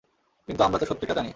কিন্তু 0.47 0.61
আমরা 0.63 0.77
তো 0.79 0.85
সত্যিটা 0.85 1.13
জানি। 1.13 1.29